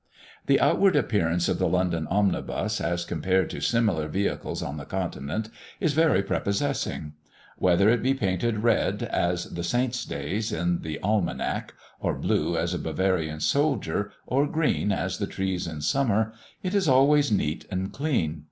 The 0.47 0.59
outward 0.59 0.95
appearance 0.95 1.47
of 1.47 1.59
the 1.59 1.67
London 1.67 2.07
omnibus, 2.07 2.81
as 2.83 3.05
compared 3.05 3.51
to 3.51 3.61
similar 3.61 4.07
vehicles 4.07 4.63
on 4.63 4.77
the 4.77 4.85
Continent, 4.85 5.49
is 5.79 5.93
very 5.93 6.23
prepossessing. 6.23 7.13
Whether 7.59 7.87
it 7.89 8.01
be 8.01 8.15
painted 8.15 8.63
red 8.63 9.03
as 9.03 9.51
the 9.53 9.63
Saints' 9.63 10.03
days 10.03 10.51
in 10.51 10.81
the 10.81 10.97
Almanack, 11.03 11.75
or 11.99 12.15
blue 12.17 12.57
as 12.57 12.73
a 12.73 12.79
Bavarian 12.79 13.41
soldier, 13.41 14.11
or 14.25 14.47
green 14.47 14.91
as 14.91 15.19
the 15.19 15.27
trees 15.27 15.67
in 15.67 15.81
summer, 15.81 16.33
it 16.63 16.73
is 16.73 16.87
always 16.89 17.31
neat 17.31 17.65
and 17.69 17.91
clean. 17.93 18.39